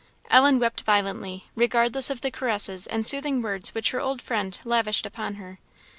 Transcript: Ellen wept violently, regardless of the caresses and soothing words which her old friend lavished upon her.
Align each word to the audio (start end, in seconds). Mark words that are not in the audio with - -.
Ellen 0.31 0.57
wept 0.57 0.81
violently, 0.81 1.45
regardless 1.55 2.09
of 2.09 2.21
the 2.21 2.31
caresses 2.31 2.87
and 2.87 3.05
soothing 3.05 3.39
words 3.43 3.75
which 3.75 3.91
her 3.91 3.99
old 4.01 4.19
friend 4.19 4.57
lavished 4.65 5.05
upon 5.05 5.35
her. 5.35 5.59